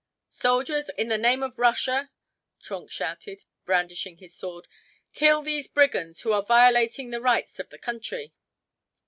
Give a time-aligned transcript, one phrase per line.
[0.29, 2.09] "Soldiers, in the name of Russia!"
[2.59, 4.67] Trenck shouted, brandishing his sword,
[5.13, 8.33] "kill these brigands who are violating the rights of the country."